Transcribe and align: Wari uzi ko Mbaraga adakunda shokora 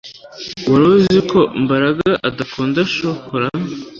Wari 0.69 0.85
uzi 0.97 1.19
ko 1.31 1.39
Mbaraga 1.63 2.07
adakunda 2.29 2.79
shokora 2.93 3.47